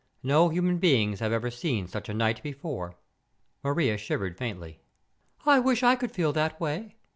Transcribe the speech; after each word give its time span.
No 0.23 0.49
human 0.49 0.79
beings 0.79 1.19
have 1.19 1.31
ever 1.31 1.51
seen 1.51 1.87
such 1.87 2.09
a 2.09 2.17
sight 2.17 2.41
before." 2.41 2.95
Maria 3.63 3.97
shivered 3.99 4.35
faintly. 4.35 4.79
"I 5.45 5.59
wish 5.59 5.83
I 5.83 5.95
could 5.95 6.09
feel 6.11 6.33
that 6.33 6.59
way. 6.59 6.95